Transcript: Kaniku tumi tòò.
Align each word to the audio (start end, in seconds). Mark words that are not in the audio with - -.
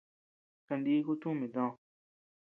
Kaniku 0.67 1.13
tumi 1.21 1.47
tòò. 1.53 1.69